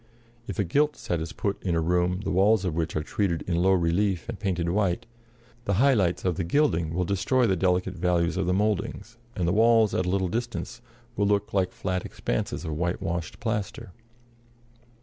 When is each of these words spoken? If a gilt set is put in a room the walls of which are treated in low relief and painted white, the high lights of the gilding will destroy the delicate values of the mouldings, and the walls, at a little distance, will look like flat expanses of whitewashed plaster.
If 0.47 0.57
a 0.57 0.63
gilt 0.63 0.95
set 0.97 1.21
is 1.21 1.31
put 1.31 1.61
in 1.61 1.75
a 1.75 1.79
room 1.79 2.21
the 2.21 2.31
walls 2.31 2.65
of 2.65 2.73
which 2.73 2.95
are 2.95 3.03
treated 3.03 3.43
in 3.43 3.57
low 3.61 3.73
relief 3.73 4.27
and 4.27 4.39
painted 4.39 4.67
white, 4.69 5.05
the 5.65 5.75
high 5.75 5.93
lights 5.93 6.25
of 6.25 6.37
the 6.37 6.43
gilding 6.43 6.95
will 6.95 7.05
destroy 7.05 7.45
the 7.45 7.55
delicate 7.55 7.93
values 7.93 8.35
of 8.35 8.47
the 8.47 8.51
mouldings, 8.55 9.17
and 9.35 9.47
the 9.47 9.53
walls, 9.53 9.93
at 9.93 10.07
a 10.07 10.09
little 10.09 10.27
distance, 10.27 10.81
will 11.15 11.27
look 11.27 11.53
like 11.53 11.71
flat 11.71 12.03
expanses 12.03 12.65
of 12.65 12.73
whitewashed 12.79 13.39
plaster. 13.39 13.91